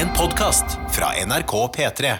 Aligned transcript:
En 0.00 0.08
podkast 0.16 0.64
fra 0.90 1.06
NRK 1.26 1.52
P3. 1.76 2.16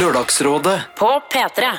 Lørdagsrådet 0.00 0.80
På 0.98 1.20
P3. 1.34 1.70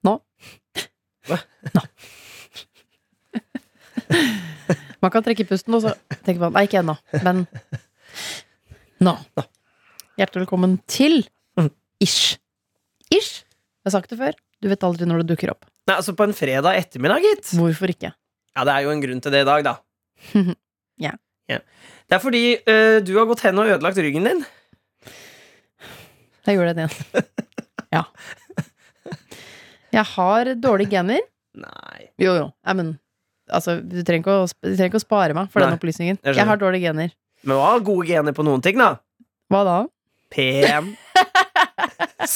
Nå? 0.00 0.20
Nå. 1.74 1.80
Man 5.00 5.10
kan 5.10 5.22
trekke 5.22 5.44
pusten, 5.44 5.76
og 5.76 5.84
så 5.84 5.92
tenker 6.24 6.40
man 6.46 6.56
Nei, 6.56 6.64
ikke 6.70 6.80
ennå, 6.80 6.96
men 7.20 7.44
nå. 9.04 9.18
Hjertelig 10.16 10.46
velkommen 10.46 10.80
til 10.88 11.26
Ish. 12.00 12.45
Ish. 13.14 13.42
Jeg 13.84 13.90
har 13.90 13.94
sagt 14.00 14.12
det 14.12 14.18
før. 14.20 14.36
Du 14.62 14.68
vet 14.70 14.86
aldri 14.86 15.06
når 15.08 15.22
det 15.22 15.30
dukker 15.34 15.52
opp. 15.52 15.66
Nei, 15.86 15.98
altså 16.00 16.14
på 16.18 16.26
en 16.26 16.34
fredag 16.34 16.78
ettermiddag, 16.80 17.22
gitt. 17.22 17.52
Hvorfor 17.54 17.92
ikke? 17.92 18.10
Ja, 18.56 18.64
det 18.66 18.72
er 18.74 18.86
jo 18.86 18.92
en 18.94 19.02
grunn 19.04 19.20
til 19.22 19.34
det 19.34 19.44
i 19.44 19.48
dag, 19.48 19.66
da. 19.66 19.76
Ja. 20.96 21.12
Det 21.46 22.16
er 22.16 22.20
fordi 22.22 22.40
uh, 22.64 22.96
du 23.04 23.12
har 23.18 23.26
gått 23.28 23.42
hen 23.44 23.60
og 23.60 23.68
ødelagt 23.68 23.98
ryggen 24.00 24.24
din. 24.26 24.40
Jeg 26.48 26.56
gjorde 26.56 26.72
det 26.74 26.86
igjen. 26.86 27.26
Ja. 27.94 28.02
Jeg 29.94 30.02
har 30.16 30.48
dårlige 30.58 30.90
gener. 30.96 31.20
Nei. 31.56 32.08
Jo, 32.20 32.32
jo. 32.34 32.48
Ja, 32.66 32.74
men 32.76 32.96
altså, 33.46 33.76
du 33.80 34.00
trenger 34.04 34.42
å, 34.42 34.48
du 34.50 34.72
trenger 34.72 34.90
ikke 34.90 35.00
å 35.00 35.04
spare 35.04 35.36
meg 35.38 35.52
for 35.52 35.62
Nei, 35.62 35.68
den 35.70 35.78
opplysningen. 35.78 36.18
jeg. 36.24 36.34
Jeg 36.40 36.48
har 36.48 36.58
dårlige 36.60 36.90
gener. 36.90 37.14
Men 37.46 37.60
hva 37.60 37.70
har 37.76 37.84
gode 37.86 38.08
gener 38.10 38.34
på 38.36 38.44
noen 38.44 38.64
ting, 38.64 38.80
da? 38.80 38.96
Hva 39.52 39.62
da? 39.68 39.76
Pen. 40.34 40.90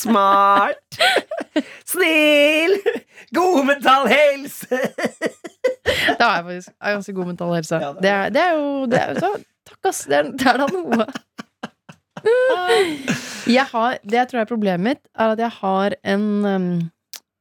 Smart. 0.03 1.01
Snill. 1.89 2.77
God 3.35 3.67
mental 3.69 4.09
helse. 4.11 4.69
Det 4.71 6.21
har 6.21 6.37
jeg 6.41 6.45
faktisk. 6.45 6.73
Har 6.81 6.97
ganske 6.99 7.15
god 7.17 7.27
mental 7.33 7.55
helse. 7.55 7.81
Ja, 7.83 7.93
det 7.97 8.03
det, 8.03 8.11
er, 8.11 8.31
det 8.35 8.43
er 8.45 8.53
jo 8.59 8.87
det 8.91 9.01
er, 9.01 9.21
så, 9.23 9.33
Takk, 9.71 9.91
ass. 9.91 10.05
Det 10.11 10.17
er, 10.19 10.31
det 10.35 10.47
er 10.51 10.63
da 10.63 10.67
noe. 10.75 11.07
Jeg 13.49 13.67
har, 13.73 13.99
det 14.05 14.19
jeg 14.19 14.29
tror 14.31 14.43
er 14.43 14.49
problemet 14.49 14.85
mitt, 14.85 15.03
er 15.17 15.35
at 15.35 15.41
jeg 15.41 15.53
har 15.61 15.97
en 16.15 16.25
um, 16.45 16.71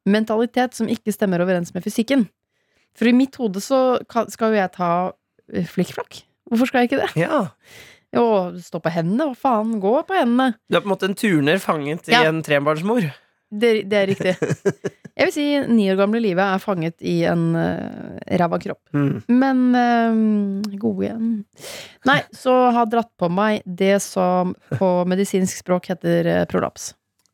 mentalitet 0.09 0.77
som 0.77 0.89
ikke 0.91 1.13
stemmer 1.13 1.43
overens 1.43 1.73
med 1.75 1.83
fysikken. 1.85 2.27
For 2.97 3.09
i 3.09 3.15
mitt 3.15 3.35
hode 3.39 3.61
så 3.63 3.99
skal 4.07 4.53
jo 4.53 4.59
jeg 4.59 4.71
ta 4.75 4.91
eh, 5.53 5.67
flikkflakk. 5.67 6.21
Hvorfor 6.49 6.69
skal 6.69 6.83
jeg 6.83 6.89
ikke 6.89 7.01
det? 7.03 7.11
Ja. 7.19 7.43
Jo, 8.15 8.25
stå 8.61 8.81
på 8.81 8.91
hendene. 8.93 9.29
Hva 9.31 9.37
faen? 9.37 9.75
Gå 9.81 9.95
på 10.07 10.17
hendene. 10.17 10.53
Du 10.69 10.77
er 10.77 10.83
på 10.83 10.89
en 10.89 10.95
måte 10.95 11.09
en 11.09 11.17
turner 11.17 11.59
fanget 11.61 12.09
i 12.09 12.17
en 12.17 12.41
trebarnsmor. 12.45 13.11
Det, 13.49 13.71
det 13.89 13.97
er 13.97 14.09
riktig. 14.11 14.35
Jeg 15.19 15.27
vil 15.27 15.33
si 15.35 15.45
ni 15.67 15.89
år 15.91 15.97
gamle 15.99 16.21
livet 16.23 16.45
er 16.45 16.61
fanget 16.63 16.95
i 17.03 17.17
en 17.27 17.49
uh, 17.57 18.19
ræva 18.39 18.59
kropp. 18.61 18.79
Mm. 18.95 19.17
Men 19.27 19.63
uh, 19.75 20.77
god 20.79 21.01
igjen. 21.03 21.31
Nei, 22.07 22.21
så 22.31 22.53
har 22.75 22.87
dratt 22.87 23.11
på 23.19 23.27
meg 23.33 23.65
det 23.65 23.97
som 24.05 24.53
på 24.79 24.91
medisinsk 25.09 25.59
språk 25.59 25.89
heter 25.91 26.29
eh, 26.29 26.45
prolaps. 26.47 26.93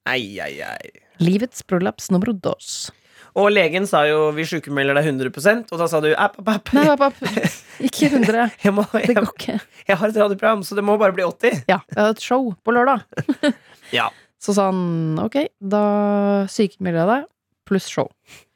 Ei, 0.09 0.39
ei, 0.41 0.57
ei. 0.65 0.89
Livets 1.21 1.61
prolaps 1.67 2.09
nummer 2.13 2.33
dos. 2.33 2.87
Og 3.35 3.49
legen 3.51 3.83
sa 3.87 4.05
jo 4.07 4.29
'vi 4.31 4.45
sykemelder 4.47 4.95
deg 4.95 5.09
100% 5.11 5.71
og 5.73 5.79
da 5.81 5.87
sa 5.91 5.99
du 5.99 6.13
app, 6.15 6.37
app, 6.39 6.47
app. 6.55 6.73
Nei, 6.73 6.85
app, 6.87 7.01
app. 7.01 7.15
Ikke 7.87 8.07
100. 8.07 8.51
Jeg, 8.63 8.71
må, 8.73 8.85
Det 8.93 9.09
jeg, 9.09 9.15
går 9.17 9.33
ikke. 9.33 9.55
jeg 9.89 9.97
har 9.97 10.07
et 10.07 10.15
radioprogram, 10.21 10.63
så 10.63 10.75
det 10.77 10.83
må 10.87 10.95
bare 10.97 11.11
bli 11.11 11.23
80. 11.27 11.65
Ja, 11.67 11.79
jeg 11.91 11.99
har 11.99 12.13
et 12.15 12.21
show 12.23 12.53
på 12.63 12.71
lørdag. 12.75 13.03
Ja. 13.93 14.07
Så 14.41 14.53
sa 14.55 14.69
han 14.71 15.19
ok, 15.21 15.35
da 15.61 16.45
sykemelder 16.49 17.01
jeg 17.03 17.07
deg, 17.11 17.25
pluss 17.67 17.85
show. 17.91 18.07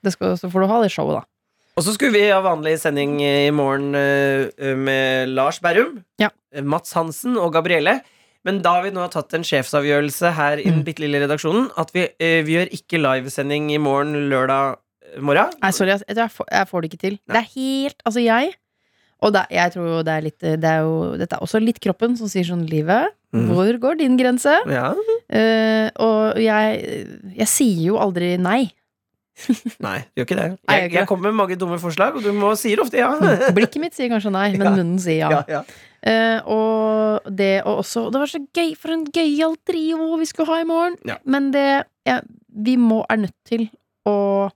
Det 0.04 0.14
skal, 0.16 0.38
så 0.40 0.50
får 0.50 0.62
du 0.64 0.68
ha 0.72 0.80
det 0.82 0.90
showet, 0.94 1.20
da. 1.20 1.26
Og 1.78 1.84
så 1.86 1.94
skulle 1.94 2.12
vi 2.18 2.30
ha 2.32 2.40
vanlig 2.44 2.74
sending 2.82 3.20
i 3.24 3.52
morgen 3.56 3.94
eh, 3.96 4.50
med 4.76 5.30
Lars 5.36 5.60
Berrum, 5.64 6.02
Ja. 6.20 6.30
Mats 6.64 6.92
Hansen 6.98 7.38
og 7.38 7.54
Gabrielle. 7.54 8.00
Men 8.48 8.62
da 8.64 8.78
vi 8.82 8.92
nå 8.96 9.02
har 9.04 9.10
tatt 9.12 9.34
en 9.36 9.44
sjefsavgjørelse 9.44 10.32
her 10.38 10.58
i 10.62 10.64
den 10.70 10.80
Mm. 10.80 10.86
bitte 10.88 11.04
lille 11.04 11.20
redaksjonen, 11.28 11.70
at 11.78 11.92
vi, 11.92 12.08
eh, 12.20 12.42
vi 12.48 12.54
gjør 12.56 12.70
ikke 12.72 13.02
livesending 13.04 13.70
i 13.72 13.78
morgen 13.78 14.14
lørdag 14.32 14.78
eh, 15.16 15.20
morgen. 15.20 15.52
Nei, 15.62 15.72
sorry, 15.72 15.90
jeg, 15.98 16.04
jeg, 16.16 16.30
får, 16.32 16.46
jeg 16.52 16.68
får 16.70 16.82
det 16.82 16.90
ikke 16.94 17.02
til. 17.04 17.20
Det 17.28 17.36
er 17.36 17.50
helt 17.56 18.02
Altså, 18.06 18.24
jeg 18.24 18.54
Og 19.22 19.34
det, 19.34 19.42
jeg 19.52 19.72
tror 19.74 19.88
jo 19.90 20.04
det 20.08 20.14
er 20.16 20.22
litt 20.24 20.40
Det 20.40 20.64
er 20.64 20.80
jo 20.88 21.18
Dette 21.20 21.36
er 21.36 21.42
også 21.44 21.60
litt 21.60 21.80
kroppen 21.84 22.16
som 22.16 22.28
sier 22.32 22.44
sånn 22.48 22.66
Livet, 22.70 23.12
Mhm. 23.34 23.50
hvor 23.54 23.78
går 23.78 23.98
din 24.00 24.16
grense? 24.18 24.50
Ja. 24.72 24.94
Eh, 25.30 25.90
og 26.00 26.40
jeg 26.40 26.80
Jeg 27.36 27.48
sier 27.48 27.84
jo 27.92 27.98
aldri 28.00 28.38
nei. 28.40 28.72
Nei, 29.80 30.00
gjør 30.18 30.26
ikke 30.26 30.36
det. 30.40 30.48
Nei, 30.68 30.76
gjør 30.76 30.80
Jeg, 30.80 30.90
ikke 30.90 30.94
jeg 30.96 31.04
det. 31.04 31.08
kommer 31.08 31.30
med 31.32 31.36
mange 31.36 31.56
dumme 31.60 31.78
forslag, 31.80 32.16
og 32.16 32.24
du 32.24 32.32
må 32.34 32.56
sier 32.60 32.80
ofte 32.82 32.98
ja. 33.00 33.12
Blikket 33.56 33.80
mitt 33.80 33.94
sier 33.96 34.10
kanskje 34.12 34.32
nei, 34.32 34.52
men 34.58 34.66
Ja. 34.68 34.72
munnen 34.76 35.00
sier 35.00 35.20
ja. 35.28 35.30
ja, 35.30 35.44
ja. 35.48 35.62
Eh, 36.08 36.40
og 36.48 37.26
det 37.36 37.66
og 37.68 37.82
også 37.82 38.06
Det 38.14 38.22
var 38.22 38.32
så 38.32 38.40
gøy, 38.56 38.72
for 38.80 38.94
en 38.94 39.04
gøyal 39.12 39.58
trio 39.68 40.16
vi 40.22 40.28
skulle 40.30 40.52
ha 40.54 40.62
i 40.62 40.70
morgen. 40.70 40.96
Ja. 41.08 41.18
Men 41.26 41.52
det 41.52 41.86
ja, 42.08 42.22
Vi 42.48 42.78
må 42.80 43.04
er 43.10 43.26
nødt 43.26 43.36
til 43.46 43.68
å 44.08 44.50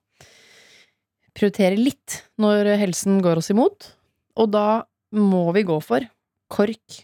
prioritere 1.33 1.77
litt 1.77 2.23
når 2.39 2.75
helsen 2.79 3.21
går 3.25 3.41
oss 3.41 3.51
imot. 3.53 3.91
Og 4.37 4.51
da 4.53 4.83
må 5.13 5.45
vi 5.53 5.65
gå 5.67 5.77
for 5.83 6.05
KORK 6.53 7.03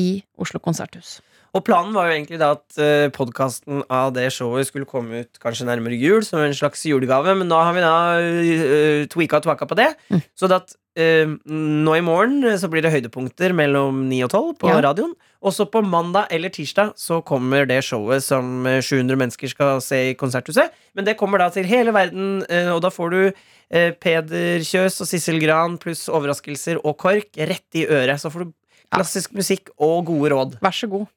i 0.00 0.22
Oslo 0.40 0.60
konserthus. 0.60 1.20
Og 1.52 1.64
planen 1.66 1.92
var 1.92 2.08
jo 2.08 2.14
egentlig 2.16 2.38
da 2.40 2.54
at 2.56 2.78
uh, 2.80 3.10
podkasten 3.12 3.82
av 3.92 4.14
det 4.16 4.30
showet 4.32 4.70
skulle 4.70 4.88
komme 4.88 5.24
ut 5.24 5.40
kanskje 5.42 5.66
nærmere 5.68 5.98
jul, 6.00 6.22
som 6.24 6.40
en 6.40 6.54
slags 6.56 6.86
julegave, 6.88 7.34
men 7.36 7.50
nå 7.50 7.58
har 7.60 7.74
vi 7.76 7.82
da 7.84 7.96
uh, 8.22 9.02
tweaka 9.12 9.42
og 9.42 9.44
twaka 9.50 9.68
på 9.68 9.76
det. 9.76 9.90
Mm. 10.08 10.22
Så 10.38 10.48
at 10.56 10.72
uh, 10.96 11.34
nå 11.52 11.98
i 11.98 12.04
morgen 12.06 12.40
eh, 12.48 12.56
så 12.60 12.70
blir 12.72 12.84
det 12.84 12.94
høydepunkter 12.94 13.52
mellom 13.56 14.06
9 14.08 14.22
og 14.30 14.32
12 14.32 14.56
på 14.64 14.72
Ja. 14.72 14.80
radioen. 14.88 15.12
Og 15.42 15.52
så 15.52 15.66
på 15.66 15.82
mandag 15.84 16.30
eller 16.30 16.52
tirsdag 16.54 16.92
så 16.96 17.18
kommer 17.26 17.66
det 17.68 17.80
showet 17.84 18.22
som 18.24 18.64
eh, 18.64 18.80
700 18.80 19.18
mennesker 19.18 19.50
skal 19.52 19.80
se 19.84 19.98
i 20.12 20.16
Konserthuset. 20.16 20.72
Men 20.94 21.04
det 21.04 21.18
kommer 21.20 21.42
da 21.42 21.50
til 21.52 21.66
hele 21.68 21.92
verden, 21.92 22.44
uh, 22.48 22.72
og 22.76 22.80
da 22.84 22.88
får 22.94 23.12
du 23.12 23.22
eh, 23.28 23.90
Peder 23.92 24.62
Kjøs 24.64 25.02
og 25.04 25.08
Sissel 25.10 25.40
Gran 25.42 25.76
pluss 25.82 26.06
overraskelser 26.08 26.80
og 26.80 26.96
KORK 27.02 27.42
rett 27.44 27.76
i 27.76 27.84
øret. 27.88 28.20
Så 28.22 28.32
får 28.32 28.46
du 28.46 28.54
klassisk 28.92 29.32
musikk 29.36 29.72
og 29.80 30.06
gode 30.08 30.32
råd. 30.32 30.62
Vær 30.64 30.76
så 30.76 30.88
god. 30.88 31.10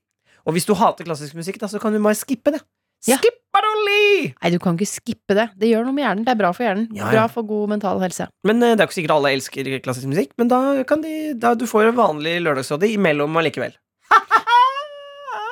Og 0.45 0.55
hvis 0.55 0.67
du 0.67 0.75
hater 0.77 1.07
klassisk 1.07 1.37
musikk, 1.37 1.59
da, 1.61 1.69
så 1.71 1.81
kan 1.81 1.93
du 1.95 2.01
bare 2.03 2.17
skippe 2.17 2.53
det. 2.53 2.61
Ja. 3.05 3.19
Skippadoli! 3.21 4.33
Nei, 4.33 4.51
du 4.53 4.57
kan 4.61 4.77
ikke 4.77 4.89
skippe 4.89 5.37
det. 5.37 5.47
Det 5.61 5.69
gjør 5.69 5.85
noe 5.85 5.93
med 5.93 6.05
hjernen. 6.05 6.25
Det 6.25 6.33
er 6.33 6.39
bra 6.39 6.51
for 6.55 6.65
hjernen. 6.65 6.87
Ja, 6.95 7.05
ja. 7.05 7.11
Bra 7.13 7.25
for 7.33 7.45
god 7.49 7.73
mental 7.75 8.01
helse. 8.01 8.27
Men 8.47 8.61
eh, 8.61 8.73
det 8.73 8.81
er 8.81 8.87
jo 8.87 8.89
ikke 8.89 8.99
sikkert 8.99 9.15
alle 9.17 9.33
elsker 9.37 9.71
klassisk 9.85 10.09
musikk, 10.09 10.33
men 10.41 10.49
da 10.51 10.61
kan 10.89 11.05
de 11.05 11.33
da 11.41 11.53
Du 11.57 11.67
får 11.69 11.91
en 11.91 11.97
vanlig 11.97 12.39
lørdagsråde 12.45 12.89
imellom 12.95 13.41
allikevel. 13.41 13.75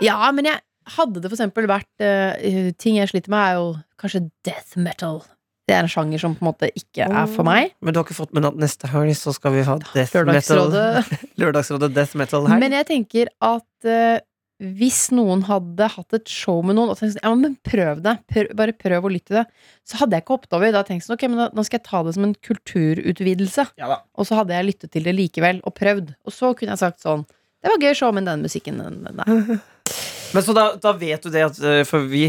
Ja, 0.03 0.17
men 0.35 0.49
jeg 0.49 0.59
hadde 0.97 1.21
det 1.21 1.29
for 1.29 1.37
eksempel 1.37 1.67
vært 1.69 2.03
uh, 2.03 2.71
Ting 2.81 2.97
jeg 2.97 3.07
sliter 3.07 3.31
med, 3.31 3.39
er 3.39 3.59
jo 3.61 3.69
kanskje 4.01 4.25
death 4.43 4.75
metal. 4.75 5.21
Det 5.63 5.77
er 5.77 5.85
en 5.85 5.91
sjanger 5.91 6.19
som 6.19 6.33
på 6.35 6.43
en 6.43 6.49
måte 6.49 6.67
ikke 6.75 7.05
er 7.07 7.29
for 7.31 7.47
meg. 7.47 7.71
Men 7.79 7.95
du 7.95 8.01
har 8.01 8.03
ikke 8.03 8.17
fått 8.17 8.33
med 8.35 8.43
at 8.49 8.57
neste 8.59 8.89
helg 8.91 9.13
så 9.15 9.31
skal 9.31 9.53
vi 9.55 9.61
ha 9.63 9.77
death 9.79 10.11
metal 10.27 10.27
Lørdagsrådet. 10.27 11.13
Lørdagsrådet 11.39 11.93
death 11.95 12.19
metal 12.19 12.49
her. 12.51 12.59
Men 12.59 12.75
jeg 12.75 12.89
tenker 12.89 13.31
at 13.39 13.87
eh, 13.87 14.17
hvis 14.63 15.09
noen 15.11 15.41
hadde 15.49 15.87
hatt 15.97 16.15
et 16.15 16.29
show 16.31 16.61
med 16.63 16.77
noen 16.77 16.89
og 16.93 16.97
tenkt 16.99 17.17
sånn, 17.17 17.23
ja, 17.25 17.33
men 17.35 17.57
prøv 17.67 17.99
det, 18.05 18.13
prøv, 18.31 18.51
bare 18.55 18.75
prøv 18.79 19.05
å 19.07 19.11
lytte 19.11 19.27
til 19.33 19.39
det, 19.41 19.45
så 19.87 19.99
hadde 19.99 20.15
jeg 20.15 20.23
ikke 20.23 20.35
hoppet 20.37 20.55
over. 20.55 20.69
Da 20.71 20.79
hadde 20.79 20.83
jeg 20.87 20.91
tenkt 21.01 21.07
sånn, 21.09 21.17
ok, 21.17 21.25
men 21.33 21.41
da, 21.43 21.47
nå 21.57 21.65
skal 21.67 21.79
jeg 21.81 21.85
ta 21.89 22.01
det 22.07 22.13
som 22.15 22.27
en 22.29 22.35
kulturutvidelse. 22.47 23.65
ja 23.81 23.89
da. 23.91 23.97
Og 24.15 24.29
så 24.29 24.37
hadde 24.39 24.55
jeg 24.55 24.69
lyttet 24.71 24.93
til 24.95 25.03
det 25.07 25.15
likevel, 25.17 25.59
og 25.67 25.75
prøvd. 25.77 26.13
Og 26.25 26.35
så 26.35 26.53
kunne 26.57 26.75
jeg 26.77 26.83
sagt 26.85 27.03
sånn, 27.03 27.25
det 27.63 27.71
var 27.71 27.83
gøy 27.83 27.93
show, 27.95 28.11
men 28.15 28.25
den 28.27 28.41
musikken, 28.43 28.79
den- 28.79 29.03
nei. 29.19 29.59
Men 30.33 30.41
så 30.41 30.53
da, 30.57 30.63
da 30.81 30.95
vet 30.97 31.21
du 31.21 31.29
det 31.29 31.43
at 31.45 31.57
eh, 31.61 31.83
For 31.85 32.07
vi, 32.09 32.23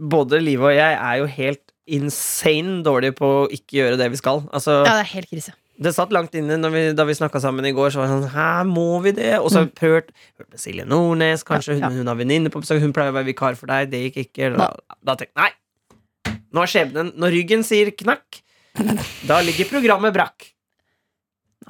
både 0.00 0.38
Live 0.40 0.64
og 0.64 0.72
jeg, 0.72 0.94
er 0.96 1.18
jo 1.20 1.26
helt 1.28 1.60
insane 1.92 2.78
dårlige 2.86 3.12
på 3.18 3.28
å 3.42 3.48
ikke 3.52 3.76
gjøre 3.82 3.98
det 4.00 4.06
vi 4.14 4.20
skal. 4.20 4.40
Altså 4.48 4.78
Ja, 4.86 4.94
det 4.96 5.02
er 5.02 5.10
helt 5.10 5.28
krise. 5.28 5.52
Det 5.80 5.94
satt 5.96 6.10
langt 6.12 6.34
inne 6.36 6.58
vi, 6.74 6.82
da 6.92 7.06
vi 7.08 7.14
snakka 7.16 7.40
sammen 7.40 7.64
i 7.64 7.72
går. 7.72 7.88
Så 7.94 8.02
var 8.02 8.10
det 8.10 8.16
sånn, 8.18 8.32
Hæ, 8.34 8.48
må 8.68 8.98
vi 9.04 9.14
det? 9.16 9.30
Og 9.40 9.48
så 9.48 9.62
har 9.62 9.70
vi 9.70 9.86
hørt, 9.86 10.10
hørt 10.36 10.50
med 10.52 10.60
Silje 10.60 10.84
Nordnes, 10.84 11.42
kanskje 11.48 11.78
Ja, 11.78 11.86
ja. 11.86 11.88
hun, 11.88 12.02
hun 12.02 12.10
har 12.12 12.18
venninne 12.20 12.52
på 12.52 12.60
besøk, 12.60 12.82
hun 12.84 12.92
pleier 12.96 13.14
å 13.14 13.16
være 13.16 13.30
vikar 13.30 13.56
for 13.56 13.70
deg, 13.72 13.88
det 13.92 14.02
gikk 14.08 14.18
ikke. 14.26 14.50
Da, 14.60 14.66
da 15.08 15.14
tenkte 15.16 15.32
jeg 15.32 15.40
nei. 15.40 16.36
Nå 16.50 16.64
er 16.64 16.70
skjebnen 16.72 17.12
Når 17.22 17.32
ryggen 17.36 17.64
sier 17.64 17.92
knakk, 17.96 18.42
da 19.30 19.40
ligger 19.46 19.70
programmet 19.72 20.12
brakk. 20.14 20.50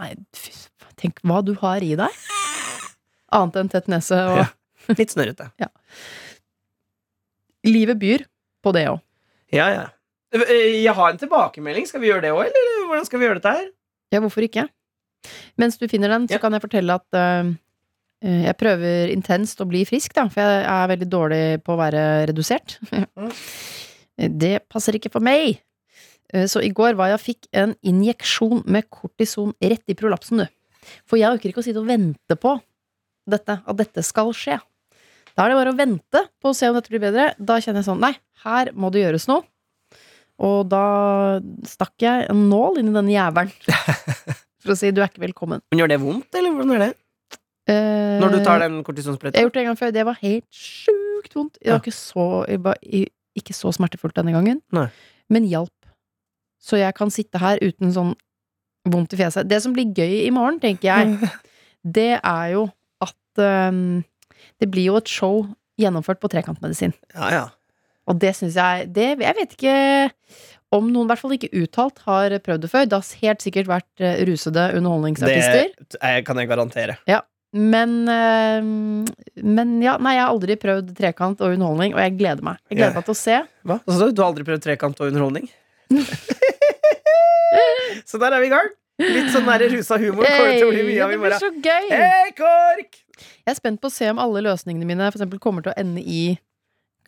Nei, 0.00 0.14
tenk 1.00 1.22
hva 1.26 1.38
du 1.46 1.54
har 1.62 1.84
i 1.84 1.94
deg. 1.98 2.20
Annet 3.36 3.60
enn 3.62 3.70
tett 3.70 3.86
nese 3.92 4.18
og 4.26 4.42
Ja. 4.42 4.48
Litt 4.98 5.12
snørrete. 5.12 5.52
Livet 7.68 7.98
byr 8.00 8.24
på 8.64 8.72
det 8.74 8.86
òg. 8.90 9.02
Ja, 9.54 9.66
ja. 9.70 9.82
Eh, 10.34 10.80
Jeg 10.82 10.94
har 10.96 11.12
en 11.12 11.18
tilbakemelding. 11.20 11.86
Skal 11.86 12.00
vi 12.02 12.08
gjøre 12.10 12.24
det 12.24 12.32
òg, 12.34 12.48
eller 12.48 12.88
hvordan 12.88 13.06
skal 13.06 13.20
vi 13.20 13.26
gjøre 13.28 13.38
dette 13.38 13.52
her? 13.58 13.68
Ja, 14.12 14.20
hvorfor 14.20 14.42
ikke? 14.46 14.66
Mens 15.60 15.76
du 15.78 15.86
finner 15.88 16.08
den, 16.08 16.26
så 16.28 16.38
Ja. 16.38 16.38
kan 16.42 16.52
jeg 16.56 16.62
fortelle 16.62 16.94
at 16.96 17.14
eh, 17.14 17.50
Jeg 18.46 18.56
prøver 18.60 19.08
intenst 19.14 19.60
å 19.60 19.66
bli 19.68 19.84
frisk, 19.88 20.12
da, 20.12 20.26
for 20.28 20.40
jeg 20.44 20.64
er 20.68 20.88
veldig 20.90 21.08
dårlig 21.08 21.42
på 21.64 21.72
å 21.72 21.78
være 21.80 22.02
redusert. 22.28 22.78
Det 24.20 24.68
passer 24.68 24.96
ikke 24.98 25.10
for 25.12 25.24
meg. 25.24 25.60
Eh, 26.34 26.44
Så 26.46 26.60
i 26.64 26.68
går 26.74 26.94
var 26.98 27.08
jeg 27.08 27.18
og 27.20 27.24
fikk 27.24 27.48
en 27.56 27.74
injeksjon 27.82 28.64
med 28.66 28.90
kortison 28.92 29.54
rett 29.62 29.84
i 29.88 29.94
prolapsen, 29.96 30.42
du. 30.44 30.46
For 31.08 31.16
jeg 31.20 31.30
orker 31.32 31.50
ikke 31.52 31.62
å 31.62 31.64
sitte 31.66 31.80
og 31.80 31.88
vente 31.88 32.36
på 32.36 32.56
dette, 33.30 33.60
at 33.64 33.76
dette 33.78 34.02
skal 34.04 34.32
skje. 34.36 34.58
Da 35.36 35.44
er 35.46 35.52
det 35.52 35.56
bare 35.60 35.72
å 35.72 35.78
vente 35.78 36.24
på 36.42 36.50
å 36.50 36.56
se 36.56 36.68
om 36.68 36.74
dette 36.76 36.90
blir 36.92 37.00
bedre. 37.00 37.30
Da 37.38 37.56
kjenner 37.62 37.80
jeg 37.80 37.88
sånn, 37.88 38.00
nei, 38.02 38.14
her 38.44 38.72
må 38.74 38.90
det 38.92 39.04
gjøres 39.04 39.28
noe. 39.30 39.44
Og 40.40 40.70
da 40.72 40.84
stakk 41.68 42.00
jeg 42.00 42.28
en 42.32 42.46
nål 42.48 42.80
inn 42.80 42.90
i 42.92 42.96
denne 42.96 43.12
jævelen. 43.12 43.52
For 44.60 44.74
å 44.74 44.78
si 44.78 44.90
du 44.92 45.02
er 45.02 45.10
ikke 45.10 45.24
velkommen. 45.24 45.62
Men 45.72 45.82
gjør 45.82 45.92
det 45.92 46.00
vondt, 46.02 46.36
eller 46.36 46.56
hvordan 46.56 46.74
er 46.76 46.84
det? 46.86 46.92
Når 47.70 48.32
du 48.32 48.38
tar 48.42 48.62
den 48.64 48.80
Jeg 48.82 49.04
har 49.06 49.44
gjort 49.44 49.54
det 49.54 49.62
en 49.62 49.68
gang 49.68 49.78
før. 49.78 49.92
Det 49.94 50.04
var 50.08 50.16
helt 50.20 50.46
sjukt 50.50 51.36
vondt. 51.36 51.58
Det 51.60 51.70
var 51.70 51.82
ikke 51.82 51.94
så, 51.94 52.24
var 52.64 52.80
ikke 53.38 53.54
så 53.54 53.72
smertefullt 53.76 54.16
denne 54.16 54.34
gangen, 54.34 54.58
Nei. 54.74 54.88
men 55.30 55.46
hjalp. 55.48 55.74
Så 56.60 56.80
jeg 56.80 56.92
kan 56.98 57.12
sitte 57.14 57.40
her 57.40 57.60
uten 57.62 57.92
sånn 57.94 58.12
vondt 58.90 59.14
i 59.14 59.20
fjeset. 59.20 59.48
Det 59.48 59.60
som 59.62 59.72
blir 59.76 59.92
gøy 59.96 60.26
i 60.26 60.32
morgen, 60.34 60.58
tenker 60.60 60.90
jeg, 60.90 61.30
det 61.96 62.12
er 62.18 62.52
jo 62.56 62.66
at 63.04 63.44
um, 63.70 64.02
det 64.60 64.68
blir 64.72 64.90
jo 64.90 64.98
et 65.00 65.08
show 65.08 65.44
gjennomført 65.80 66.20
på 66.20 66.28
trekantmedisin. 66.32 66.92
Ja, 67.14 67.30
ja. 67.32 67.46
Og 68.10 68.18
det 68.18 68.32
syns 68.36 68.56
jeg 68.58 68.88
det, 68.94 69.08
Jeg 69.22 69.36
vet 69.38 69.52
ikke 69.56 69.74
om 70.74 70.86
noen, 70.90 71.08
i 71.08 71.10
hvert 71.10 71.18
fall 71.22 71.32
ikke 71.34 71.50
uttalt, 71.64 71.98
har 72.06 72.34
prøvd 72.44 72.62
det 72.62 72.70
før. 72.70 72.84
Det 72.86 72.98
har 72.98 73.08
helt 73.24 73.42
sikkert 73.42 73.66
vært 73.70 74.02
eh, 74.06 74.20
rusede 74.28 74.68
underholdningsartister. 74.78 75.72
Det 75.96 76.12
kan 76.28 76.38
jeg 76.38 76.50
garantere. 76.50 76.94
Men, 77.50 77.94
eh, 78.06 78.60
men 79.42 79.72
ja, 79.82 79.96
nei, 79.98 80.12
jeg 80.14 80.22
har 80.22 80.30
aldri 80.30 80.54
prøvd 80.62 80.92
trekant 80.98 81.40
og 81.42 81.56
underholdning, 81.56 81.96
og 81.96 82.02
jeg 82.04 82.14
gleder 82.20 82.46
meg. 82.46 82.60
Jeg 82.70 82.78
gleder 82.78 82.92
Ja. 82.94 83.00
meg 83.00 83.08
til 83.08 83.16
å 83.16 83.18
se. 83.18 83.40
Hva? 83.66 83.80
Hva 83.82 83.96
du? 83.98 84.12
Du 84.14 84.22
har 84.22 84.30
aldri 84.30 84.46
prøvd 84.46 84.62
trekant 84.68 85.02
og 85.02 85.10
underholdning? 85.10 85.48
så 88.06 88.20
der 88.22 88.36
er 88.36 88.44
vi 88.44 88.46
i 88.50 88.54
gang. 88.54 88.70
Litt 89.00 89.30
sånn 89.32 89.48
der 89.48 89.64
rusa 89.72 89.96
humor 89.98 90.28
kommer 90.28 90.52
til 90.54 90.68
å 90.68 90.74
bli 90.74 90.82
mye 90.90 91.02
av 91.06 91.14
i 91.14 91.18
morgen. 91.18 91.40
så 91.40 91.50
gøy! 91.56 91.88
Hei, 91.90 92.30
KORK! 92.36 93.00
Jeg 93.16 93.50
er 93.50 93.56
spent 93.58 93.80
på 93.82 93.88
å 93.90 93.94
se 93.94 94.06
om 94.12 94.20
alle 94.22 94.42
løsningene 94.44 94.86
mine 94.88 95.08
for 95.10 95.18
eksempel, 95.18 95.40
kommer 95.42 95.64
til 95.64 95.72
å 95.72 95.78
ende 95.80 96.02
i 96.04 96.38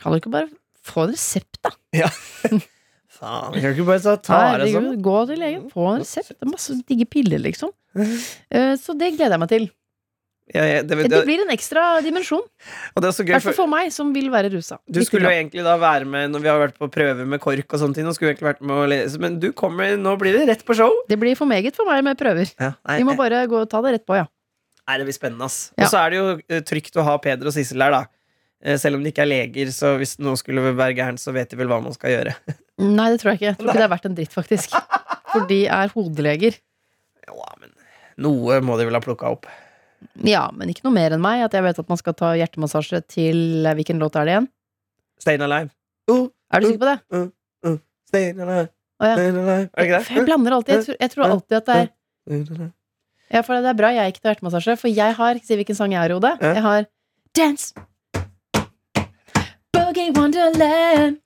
Kan 0.01 0.13
du 0.13 0.19
ikke 0.19 0.33
bare 0.33 0.49
få 0.87 1.07
en 1.07 1.15
resept, 1.15 1.61
da? 1.65 1.75
Faen, 3.23 3.55
kan 3.55 3.69
du 3.69 3.77
ikke 3.77 3.87
bare 3.87 4.17
ta, 4.19 4.41
det 4.59 4.73
sånn? 4.73 4.97
gå 5.05 5.19
til 5.31 5.39
legen, 5.39 5.69
få 5.71 5.93
en 5.93 6.03
resept. 6.03 6.35
Det 6.35 6.49
er 6.49 6.51
masse 6.51 6.75
digge 6.89 7.07
piller, 7.07 7.43
liksom. 7.43 7.71
Uh, 7.95 8.75
Så 8.83 8.97
det 8.99 9.15
gleder 9.15 9.37
jeg 9.37 9.43
meg 9.45 9.53
til. 9.53 9.71
Ja, 10.53 10.65
ja, 10.67 10.81
det, 10.83 10.97
Det 10.99 11.09
det, 11.09 11.21
blir 11.25 11.41
en 11.45 11.53
ekstra 11.55 12.03
dimensjon. 12.05 12.43
og 12.43 13.03
det 13.05 13.13
så 13.15 13.23
I 13.23 13.31
hvert 13.31 13.45
fall 13.47 13.55
for 13.57 13.71
meg, 13.71 13.93
som 13.95 14.11
vil 14.13 14.27
være 14.33 14.51
rusa. 14.53 14.77
du 14.91 14.99
skulle 15.07 15.31
jo 15.31 15.33
egentlig 15.33 15.63
da 15.65 15.77
være 15.81 16.05
med 16.05 16.33
når 16.35 16.43
vi 16.43 16.51
har 16.51 16.59
vært 16.61 16.81
på 16.83 16.89
prøve 16.93 17.25
med 17.25 17.41
KORK 17.41 17.73
og 17.73 17.81
sånne 17.81 17.97
ting. 17.97 18.09
Og 18.11 18.17
skulle 18.17 18.33
egentlig 18.35 18.51
vært 18.51 18.61
med 18.61 18.83
å 18.83 18.89
lese 18.91 19.23
Men 19.23 19.39
du 19.41 19.53
kommer, 19.57 19.95
nå 19.97 20.17
blir 20.21 20.37
det 20.37 20.49
rett 20.51 20.65
på 20.67 20.77
show. 20.77 20.93
Det 21.09 21.17
blir 21.21 21.39
for 21.39 21.49
meget 21.49 21.79
for 21.79 21.89
meg 21.89 22.03
med 22.05 22.19
prøver. 22.21 22.51
Ja, 22.59 22.75
nei, 22.91 22.99
Vi 23.01 23.07
må 23.07 23.15
bare 23.17 23.47
gå 23.47 23.63
og 23.63 23.71
ta 23.71 23.81
det 23.87 23.95
rett 23.97 24.07
på, 24.09 24.19
ja. 24.19 24.27
nei, 24.91 24.99
det 24.99 25.07
blir 25.09 25.17
spennende, 25.17 25.47
ass. 25.47 25.71
Ja. 25.77 25.87
Og 25.87 25.95
så 25.95 26.03
er 26.03 26.11
det 26.11 26.21
jo 26.21 26.27
eh, 26.43 26.67
trygt 26.67 26.99
å 26.99 27.07
ha 27.07 27.17
Peder 27.23 27.49
og 27.49 27.55
Sissel 27.55 27.87
der, 27.87 27.95
da. 27.95 28.05
Eh, 28.63 28.77
Selv 28.79 28.97
om 28.99 29.03
de 29.03 29.11
ikke 29.11 29.25
er 29.25 29.31
leger, 29.31 29.71
så 29.75 29.97
hvis 29.99 30.17
noe 30.23 30.39
skulle 30.39 30.63
være 30.73 30.95
gærent, 30.95 31.19
så 31.23 31.33
vet 31.35 31.51
de 31.51 31.59
vel 31.59 31.71
hva 31.71 31.81
man 31.83 31.95
skal 31.97 32.13
gjøre. 32.15 32.35
Nei, 32.99 33.09
det 33.13 33.21
tror 33.23 33.33
jeg 33.33 33.41
ikke. 33.41 33.49
Jeg 33.51 33.59
tror 33.59 33.71
ikke 33.73 33.81
det 33.81 33.87
er 33.89 33.93
verdt 33.97 34.09
en 34.11 34.17
dritt, 34.19 34.35
faktisk. 34.37 34.77
For 35.33 35.47
de 35.51 35.61
er 35.67 35.93
hodeleger. 35.97 36.59
Ja, 37.27 37.53
men 37.61 37.73
noe 38.23 38.59
må 38.65 38.77
de 38.79 38.87
vel 38.89 38.99
ha 38.99 39.03
plukka 39.03 39.31
opp. 39.35 39.47
Ja, 40.27 40.45
men 40.55 40.71
ikke 40.73 40.85
noe 40.87 40.95
mer 40.97 41.15
enn 41.15 41.23
meg. 41.23 41.45
At 41.47 41.55
jeg 41.57 41.65
vet 41.65 41.79
at 41.81 41.89
man 41.91 41.99
skal 42.01 42.15
ta 42.19 42.33
hjertemassasje 42.39 43.01
til 43.11 43.67
eh, 43.67 43.75
Hvilken 43.79 44.01
låt 44.03 44.19
er 44.19 44.27
det 44.29 44.35
igjen? 44.37 44.49
Stayin' 45.23 45.45
alive. 45.47 45.71
Uh, 46.11 46.27
Er 46.53 46.61
du 46.63 46.67
sikker 46.67 46.83
på 46.83 46.89
det? 46.91 47.27
stayin' 48.11 48.41
alive. 48.43 48.69
Oh, 48.99 49.07
ja. 49.07 49.15
Stayin' 49.17 49.39
alive. 49.39 49.69
Er 49.71 49.79
det 49.79 49.87
ikke 49.89 50.01
For 50.09 50.19
jeg 50.21 50.27
blander 50.29 50.57
alltid. 50.59 50.75
Jeg 50.75 50.85
tror, 50.89 50.99
jeg 51.07 51.15
tror 51.15 51.25
alltid 51.37 51.59
at 51.61 51.71
det 51.71 51.79
er? 51.83 52.73
Ja, 53.33 53.41
for 53.47 53.55
det 53.63 53.71
er 53.71 53.79
bra 53.79 53.93
jeg 53.95 54.13
ikke 54.13 54.21
tar 54.25 54.35
hjertemassasje, 54.35 54.75
for 54.83 54.93
jeg 54.93 55.15
har 55.17 55.39
Si 55.47 55.57
hvilken 55.59 55.79
sang 55.79 55.95
jeg 55.95 56.03
har 56.03 56.13
i 56.13 56.19
hodet. 56.19 56.35
Jeg 56.43 56.63
har 56.67 56.85
Dance. 57.39 57.73
Boogie 59.93 60.13
Wonderland. 60.21 61.17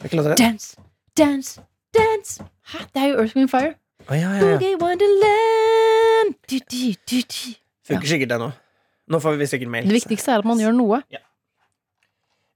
Hvilken 0.00 0.16
låt 0.18 0.26
er 0.26 0.30
det? 0.30 0.38
Dance, 0.44 0.76
dance, 1.18 1.60
dance. 1.94 2.44
Hæ? 2.72 2.78
Det 2.94 3.02
er 3.02 3.06
jo 3.06 3.14
Earth, 3.18 3.36
Wind 3.36 3.48
Fire. 3.48 3.74
Å, 4.06 4.14
ja, 4.14 4.20
ja, 4.20 4.34
ja. 4.34 4.40
Boogie 4.52 4.76
Wonderland. 4.80 6.34
Du, 6.50 6.58
du, 6.58 6.92
du, 7.10 7.16
du. 7.16 7.54
Funker 7.88 8.06
sikkert 8.06 8.30
det 8.30 8.38
nå. 8.38 8.50
Nå 9.10 9.18
får 9.18 9.34
vi 9.40 9.48
sikkert 9.50 9.72
mail. 9.72 9.88
Det 9.90 9.96
viktigste 9.96 10.30
er 10.30 10.44
at 10.44 10.46
man 10.46 10.62
gjør 10.62 10.76
noe. 10.76 11.00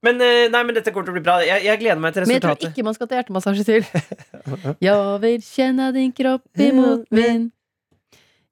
Men, 0.06 0.22
eh, 0.22 0.44
nei, 0.54 0.60
men 0.62 0.78
dette 0.78 0.92
kommer 0.94 1.08
til 1.08 1.16
å 1.16 1.18
bli 1.18 1.24
bra. 1.26 1.40
Jeg, 1.42 1.64
jeg 1.66 1.80
gleder 1.82 2.04
meg 2.06 2.14
til 2.14 2.28
Men 2.28 2.36
jeg 2.36 2.44
tror 2.44 2.54
resultatet. 2.54 2.76
ikke 2.76 2.86
man 2.86 2.94
skal 2.94 3.10
ta 3.10 3.18
hjertemassasje 3.18 3.66
til. 3.66 3.88
Jeg 4.86 5.18
vil 5.24 5.42
kjenne 5.42 5.88
din 5.96 6.12
kropp 6.14 6.62
imot 6.68 7.10
min. 7.10 7.48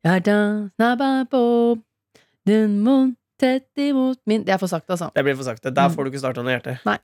Jeg 0.03 0.27
snabba 0.75 1.13
på 1.31 1.45
din 2.51 2.81
munn 2.83 3.15
tett 3.41 3.83
imot 3.83 4.19
min 4.27 4.45
Det 4.47 4.55
er 4.55 4.59
for 4.63 4.71
sakte, 4.71 4.95
altså. 4.95 5.11
Det 5.15 5.25
blir 5.27 5.37
for 5.39 5.47
sakte. 5.49 5.73
Der 5.75 5.93
får 5.93 6.05
du 6.07 6.11
ikke 6.13 6.23
starta 6.23 6.43
noe 6.45 6.55
hjerte. 6.57 6.79
Nei. 6.87 6.99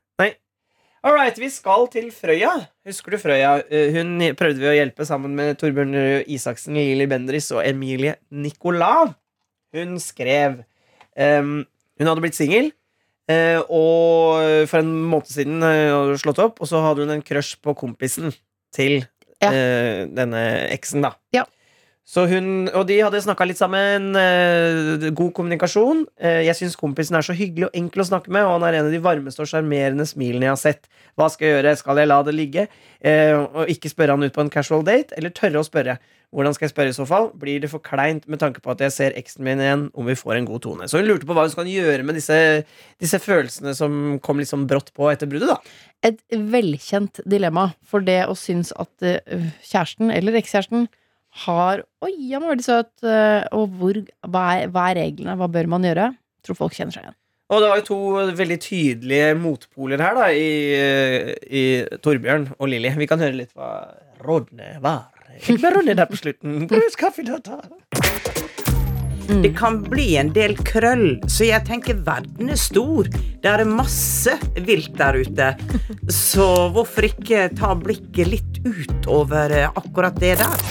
All 1.03 1.17
right, 1.17 1.35
vi 1.35 1.49
skal 1.51 1.89
til 1.91 2.13
Frøya. 2.15 2.53
Husker 2.87 3.11
du 3.11 3.19
Frøya? 3.19 3.57
Eh, 3.75 3.89
Hun 3.97 4.21
prøvde 4.39 4.63
vi 4.63 4.69
å 4.71 4.75
hjelpe 4.77 5.03
sammen 5.09 5.33
med 5.35 5.57
Torbjørn 5.59 5.97
Røe 5.99 6.21
Isaksen, 6.31 6.77
Lili 6.79 7.09
Bendriss 7.11 7.49
og 7.51 7.65
Emilie 7.67 8.13
Nicolas. 8.31 9.11
Hun 9.75 9.97
skrev 9.99 10.61
um, 11.19 11.65
Hun 11.99 12.07
hadde 12.07 12.23
blitt 12.23 12.39
singel. 12.39 12.71
Uh, 13.27 13.59
og 13.67 14.69
for 14.71 14.79
en 14.83 14.93
måned 15.11 15.27
siden 15.31 15.59
eh, 15.67 15.89
hadde 15.91 16.15
hun 16.15 16.23
slått 16.23 16.41
opp, 16.43 16.63
og 16.63 16.71
så 16.71 16.85
hadde 16.87 17.03
hun 17.03 17.17
en 17.17 17.23
crush 17.27 17.59
på 17.63 17.75
kompisen 17.79 18.31
til 18.75 19.01
Ja. 19.43 19.51
uh, 19.51 20.07
denne 20.07 20.41
eksen, 20.71 21.03
da. 21.03 21.17
Ja. 21.35 21.43
Så 22.05 22.25
hun, 22.27 22.67
og 22.75 22.89
de 22.89 22.97
hadde 22.99 23.21
snakka 23.23 23.47
litt 23.47 23.61
sammen. 23.61 24.17
eh, 24.19 25.11
god 25.15 25.33
kommunikasjon. 25.37 26.05
Eh, 26.19 26.43
jeg 26.49 26.59
syns 26.59 26.75
kompisen 26.77 27.15
er 27.17 27.23
så 27.23 27.33
hyggelig 27.33 27.69
og 27.69 27.77
enkel 27.79 28.03
å 28.03 28.09
snakke 28.09 28.29
med, 28.29 28.43
og 28.43 28.59
han 28.59 28.67
er 28.67 28.79
en 28.81 28.87
av 28.87 28.93
de 28.93 28.99
varmeste 28.99 29.41
og 29.41 29.47
sjarmerende 29.47 30.05
smilene 30.05 30.49
jeg 30.49 30.51
har 30.51 30.61
sett. 30.61 30.89
Hva 31.17 31.31
skal 31.31 31.47
jeg 31.47 31.55
gjøre? 31.57 31.77
Skal 31.79 32.03
jeg 32.03 32.11
la 32.11 32.23
det 32.27 32.35
ligge? 32.35 32.67
Eh, 33.01 33.37
og 33.39 33.71
ikke 33.71 33.93
spørre 33.93 34.17
han 34.17 34.27
ut 34.27 34.35
på 34.35 34.43
en 34.43 34.51
casual 34.51 34.83
date, 34.83 35.15
eller 35.17 35.31
tørre 35.31 35.63
å 35.63 35.69
spørre? 35.69 35.99
Hvordan 36.33 36.55
skal 36.57 36.65
jeg 36.67 36.73
spørre 36.73 36.89
i 36.91 36.97
så 36.97 37.05
fall? 37.07 37.27
Blir 37.39 37.61
det 37.61 37.69
for 37.71 37.85
kleint 37.85 38.27
med 38.27 38.41
tanke 38.41 38.63
på 38.65 38.73
at 38.73 38.81
jeg 38.81 38.93
ser 38.95 39.17
eksen 39.21 39.45
min 39.45 39.61
igjen, 39.61 39.85
om 39.95 40.09
vi 40.09 40.17
får 40.19 40.39
en 40.39 40.49
god 40.49 40.63
tone? 40.65 40.89
Så 40.89 40.99
hun 40.99 41.07
lurte 41.07 41.29
på 41.29 41.37
hva 41.37 41.45
hun 41.45 41.53
skal 41.53 41.69
gjøre 41.69 42.07
med 42.09 42.17
disse, 42.19 42.65
disse 42.99 43.21
følelsene 43.23 43.75
som 43.77 44.19
kom 44.25 44.41
litt 44.41 44.51
sånn 44.51 44.67
brått 44.67 44.91
på 44.97 45.11
etter 45.13 45.29
bruddet, 45.31 45.53
da. 45.53 45.61
Et 46.09 46.19
velkjent 46.35 47.21
dilemma 47.29 47.69
for 47.87 48.03
det 48.03 48.25
å 48.27 48.35
synes 48.35 48.73
at 48.81 49.07
eh, 49.07 49.53
kjæresten 49.63 50.11
eller 50.11 50.41
ekskjæresten 50.41 50.89
har 51.47 51.83
Oi, 52.05 52.13
han 52.33 52.43
var 52.43 52.53
veldig 52.53 52.67
søt. 52.67 52.93
eh, 53.07 53.47
og 53.57 53.73
hvor, 53.79 53.99
hva, 54.29 54.45
er, 54.59 54.71
hva 54.73 54.91
er 54.91 55.01
reglene? 55.01 55.37
Hva 55.41 55.49
bør 55.53 55.71
man 55.73 55.87
gjøre? 55.87 56.11
Jeg 56.13 56.49
tror 56.49 56.59
folk 56.59 56.77
kjenner 56.77 56.97
seg 56.97 57.07
igjen. 57.07 57.19
Og 57.53 57.61
det 57.61 57.69
var 57.69 57.81
jo 57.83 57.85
to 57.85 57.99
veldig 58.39 58.57
tydelige 58.65 59.33
motpoler 59.37 60.01
her, 60.01 60.17
da, 60.17 60.29
i, 60.33 61.33
i 61.53 61.65
Torbjørn 62.01 62.47
og 62.57 62.71
Lilly. 62.73 62.95
Vi 62.97 63.09
kan 63.11 63.21
høre 63.21 63.37
litt 63.43 63.53
hva 63.59 63.75
rådene 64.25 64.79
var. 64.85 65.11
Ikke 65.37 65.59
bare 65.61 65.77
rådene 65.77 65.99
der 65.99 66.09
på 66.09 66.21
slutten. 66.21 66.65
Brus 66.71 66.97
kaffe, 66.97 67.25
data. 67.29 67.61
Mm. 69.29 69.43
Det 69.45 69.53
kan 69.57 69.79
bli 69.85 70.17
en 70.21 70.33
del 70.35 70.57
krøll, 70.67 71.21
så 71.31 71.47
jeg 71.47 71.65
tenker 71.69 72.01
verden 72.05 72.51
er 72.53 72.59
stor. 72.61 73.07
Det 73.43 73.49
er 73.53 73.63
masse 73.69 74.35
vilt 74.67 74.97
der 74.99 75.21
ute. 75.23 75.53
Så 76.13 76.49
hvorfor 76.75 77.07
ikke 77.07 77.47
ta 77.59 77.75
blikket 77.79 78.33
litt 78.33 78.63
utover 78.65 79.55
eh, 79.61 79.69
akkurat 79.69 80.17
det 80.21 80.35
der? 80.43 80.67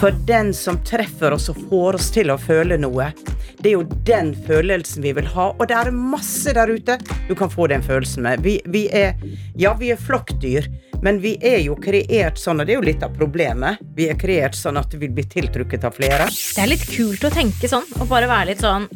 For 0.00 0.14
den 0.28 0.52
som 0.54 0.78
treffer 0.84 1.32
oss 1.36 1.48
og 1.52 1.60
får 1.70 1.98
oss 1.98 2.10
til 2.14 2.32
å 2.32 2.38
føle 2.40 2.76
noe, 2.80 3.10
det 3.60 3.70
er 3.70 3.76
jo 3.78 4.00
den 4.06 4.32
følelsen 4.46 5.04
vi 5.04 5.14
vil 5.16 5.28
ha. 5.32 5.48
Og 5.56 5.68
det 5.68 5.76
er 5.78 5.92
masse 5.94 6.52
der 6.56 6.70
ute 6.70 6.98
du 7.28 7.34
kan 7.38 7.52
få 7.52 7.68
den 7.72 7.84
følelsen 7.84 8.26
med. 8.26 8.44
Vi, 8.44 8.58
vi 8.66 8.86
er 8.92 9.16
Ja, 9.56 9.72
vi 9.78 9.90
er 9.94 10.00
flokkdyr, 10.00 10.68
men 11.02 11.20
vi 11.22 11.36
er 11.44 11.62
jo 11.64 11.76
kreert 11.80 12.40
sånn, 12.40 12.60
og 12.60 12.68
det 12.68 12.76
er 12.76 12.80
jo 12.80 12.88
litt 12.88 13.04
av 13.06 13.14
problemet. 13.16 13.80
Vi 13.96 14.10
er 14.12 14.20
kreert 14.20 14.56
sånn 14.56 14.76
at 14.80 14.92
vi 14.94 15.08
blir 15.08 15.28
tiltrukket 15.32 15.86
av 15.88 15.96
flere. 15.96 16.28
Det 16.28 16.62
er 16.62 16.72
litt 16.72 16.84
kult 16.90 17.24
å 17.24 17.32
tenke 17.32 17.70
sånn, 17.70 17.88
og 18.00 18.10
bare 18.12 18.28
være 18.30 18.52
litt 18.52 18.64
sånn 18.64 18.88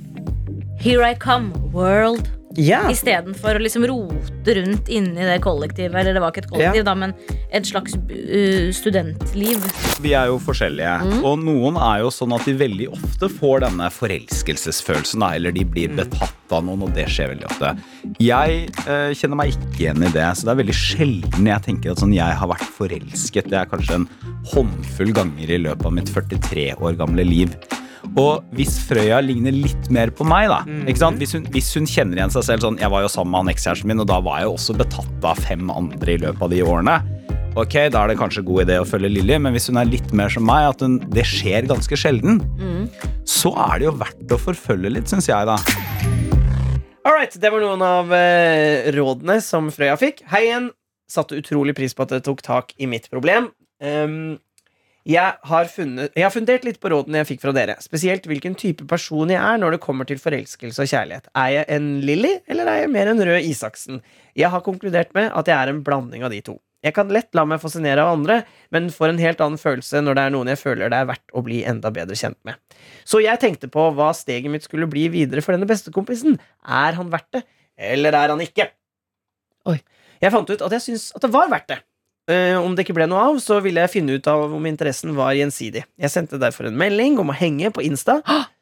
Here 0.81 1.05
I 1.05 1.15
come, 1.15 1.53
world. 1.75 2.40
Ja. 2.61 2.83
Istedenfor 2.93 3.57
å 3.57 3.63
liksom 3.63 3.87
rote 3.89 4.55
rundt 4.59 4.91
inni 4.93 5.25
det 5.25 5.39
kollektivet. 5.45 5.97
Eller 5.97 6.17
det 6.17 6.23
var 6.23 6.35
ikke 6.35 6.45
et 6.45 6.51
kollektiv, 6.51 6.85
da, 6.87 6.95
men 6.99 7.15
et 7.51 7.67
slags 7.67 7.97
uh, 7.97 8.69
studentliv. 8.77 9.65
Vi 10.05 10.13
er 10.17 10.29
jo 10.31 10.37
forskjellige, 10.43 11.23
og 11.27 11.41
noen 11.43 11.79
er 11.81 12.05
jo 12.05 12.13
sånn 12.15 12.35
at 12.37 12.45
de 12.49 12.55
veldig 12.61 12.91
ofte 12.93 13.31
får 13.33 13.65
denne 13.65 13.89
forelskelsesfølelsen, 13.95 15.25
da, 15.25 15.33
eller 15.39 15.57
de 15.57 15.65
blir 15.65 15.93
betatt 15.97 16.55
av 16.55 16.65
noen, 16.67 16.85
og 16.87 16.95
det 16.97 17.07
skjer 17.13 17.33
veldig 17.35 17.49
ofte. 17.49 17.73
Jeg 18.21 18.63
uh, 18.85 19.11
kjenner 19.17 19.41
meg 19.41 19.55
ikke 19.57 19.85
igjen 19.87 20.05
i 20.05 20.13
det, 20.15 20.29
så 20.37 20.49
det 20.49 20.55
er 20.55 20.63
veldig 20.63 20.79
sjelden 20.81 21.51
jeg 21.51 21.67
tenker 21.67 21.95
at 21.95 22.05
sånn, 22.05 22.17
jeg 22.17 22.41
har 22.43 22.53
vært 22.53 22.73
forelsket. 22.77 23.51
Det 23.53 23.61
er 23.61 23.71
kanskje 23.71 24.03
en 24.03 24.09
håndfull 24.53 25.15
ganger 25.17 25.57
i 25.57 25.63
løpet 25.65 25.89
av 25.89 25.97
mitt 25.97 26.13
43 26.13 26.73
år 26.81 26.99
gamle 27.01 27.25
liv. 27.27 27.57
Og 28.17 28.43
hvis 28.57 28.79
Frøya 28.89 29.21
ligner 29.23 29.53
litt 29.55 29.91
mer 29.93 30.11
på 30.11 30.25
meg, 30.27 30.49
da 30.49 30.61
Mhm. 30.67 30.87
ikke 30.89 30.99
sant? 31.03 31.19
Hvis, 31.19 31.33
hun, 31.37 31.45
hvis 31.53 31.73
hun 31.77 31.87
kjenner 31.87 32.17
igjen 32.21 32.31
seg 32.33 32.43
selv 32.47 32.61
sånn 32.65 32.79
Jeg 32.81 32.91
var 32.91 33.03
jo 33.03 33.09
sammen 33.13 33.31
med 33.33 33.45
han 33.45 33.55
ekskjæresten 33.55 33.85
min, 33.87 34.01
og 34.01 34.07
da 34.09 34.21
var 34.21 34.39
jeg 34.41 34.47
jo 34.49 34.55
også 34.57 34.77
betatt 34.79 35.25
av 35.25 35.37
fem 35.39 35.71
andre 35.71 36.15
i 36.15 36.19
løpet 36.19 36.43
av 36.43 36.51
de 36.51 36.63
årene. 36.63 36.97
Ok, 37.57 37.75
Da 37.91 38.05
er 38.05 38.09
det 38.09 38.19
kanskje 38.19 38.45
god 38.47 38.63
idé 38.69 38.79
å 38.81 38.87
følge 38.87 39.11
Lilly, 39.11 39.37
men 39.39 39.53
hvis 39.53 39.67
hun 39.69 39.77
er 39.77 39.85
litt 39.85 40.13
mer 40.13 40.29
som 40.31 40.45
meg, 40.47 40.69
at 40.71 40.81
hun, 40.81 40.99
det 41.11 41.25
skjer 41.27 41.67
ganske 41.67 41.97
sjelden, 41.99 42.41
så 43.27 43.51
er 43.73 43.79
det 43.81 43.87
jo 43.89 43.93
verdt 43.99 44.29
å 44.31 44.39
forfølge 44.39 44.93
litt, 44.93 45.09
syns 45.11 45.27
jeg, 45.27 45.47
da. 45.47 45.57
All 47.05 47.15
right, 47.17 47.33
det 47.41 47.51
var 47.51 47.61
noen 47.65 47.83
av 47.83 48.13
eh, 48.13 48.91
rådene 48.93 49.41
som 49.43 49.71
Frøya 49.73 49.97
fikk. 49.99 50.23
Hei 50.31 50.45
igjen. 50.51 50.71
Satte 51.11 51.35
utrolig 51.41 51.75
pris 51.75 51.95
på 51.97 52.05
at 52.05 52.13
dere 52.13 52.23
tok 52.23 52.43
tak 52.45 52.73
i 52.79 52.87
mitt 52.87 53.09
problem. 53.11 53.49
Ehm, 53.83 54.39
jeg, 55.09 55.37
har 55.49 55.69
funnet, 55.73 56.13
jeg 56.17 56.27
har 56.27 56.33
fundert 56.35 56.65
litt 56.67 56.81
på 56.81 56.91
rådene 56.93 57.23
jeg 57.23 57.31
fikk 57.33 57.45
fra 57.45 57.55
dere. 57.57 57.77
Spesielt 57.81 58.27
hvilken 58.29 58.57
type 58.59 58.85
person 58.89 59.33
jeg 59.33 59.41
er 59.41 59.61
når 59.61 59.77
det 59.77 59.85
kommer 59.85 60.09
til 60.09 60.21
forelskelse 60.21 60.85
og 60.85 60.91
kjærlighet. 60.91 61.31
Er 61.33 61.53
jeg 61.55 61.69
en 61.77 61.93
Lilly, 62.05 62.35
eller 62.51 62.69
er 62.69 62.83
jeg 62.83 62.93
mer 62.93 63.13
en 63.13 63.23
Rød 63.31 63.47
Isaksen? 63.49 64.03
Jeg 64.37 64.53
har 64.53 64.65
konkludert 64.67 65.15
med 65.17 65.31
at 65.33 65.49
jeg 65.49 65.57
er 65.57 65.73
en 65.73 65.81
blanding 65.87 66.27
av 66.27 66.35
de 66.35 66.43
to. 66.45 66.59
Jeg 66.85 66.95
kan 66.97 67.11
lett 67.13 67.29
la 67.37 67.45
meg 67.45 67.61
fascinere 67.61 68.05
av 68.05 68.15
andre, 68.15 68.39
men 68.73 68.89
får 68.93 69.13
en 69.13 69.21
helt 69.21 69.41
annen 69.45 69.61
følelse 69.61 70.01
når 70.01 70.17
det 70.17 70.23
er 70.25 70.33
noen 70.33 70.51
jeg 70.53 70.61
føler 70.63 70.93
det 70.93 71.01
er 71.01 71.11
verdt 71.11 71.35
å 71.37 71.43
bli 71.45 71.61
enda 71.69 71.93
bedre 71.93 72.17
kjent 72.17 72.39
med. 72.49 72.57
Så 73.05 73.21
jeg 73.21 73.41
tenkte 73.43 73.69
på 73.73 73.91
hva 73.97 74.15
steget 74.17 74.53
mitt 74.53 74.65
skulle 74.65 74.89
bli 74.89 75.07
videre 75.13 75.45
for 75.45 75.57
denne 75.57 75.69
bestekompisen. 75.69 76.39
Er 76.65 76.97
han 76.97 77.13
verdt 77.13 77.37
det, 77.37 77.45
eller 77.93 78.17
er 78.17 78.33
han 78.33 78.45
ikke? 78.45 78.71
Oi. 79.69 79.77
Jeg 80.21 80.33
fant 80.33 80.51
ut 80.53 80.65
at 80.65 80.75
jeg 80.77 80.85
syns 80.85 81.11
at 81.17 81.25
det 81.25 81.33
var 81.33 81.53
verdt 81.53 81.69
det. 81.73 81.81
Eh, 82.31 82.57
om 82.61 82.77
det 82.77 82.85
ikke 82.85 82.95
ble 82.95 83.09
noe 83.11 83.27
av, 83.31 83.39
så 83.43 83.59
ville 83.65 83.83
jeg 83.83 83.95
finne 83.97 84.17
ut 84.19 84.31
av 84.31 84.53
om 84.55 84.67
interessen 84.69 85.17
var 85.17 85.35
gjensidig. 85.35 85.83
Jeg 85.99 86.13
sendte 86.13 86.39
derfor 86.41 86.69
en 86.69 86.79
melding 86.79 87.19
om 87.19 87.33
å 87.33 87.37
henge 87.37 87.73
på 87.75 87.83
Insta. 87.87 88.21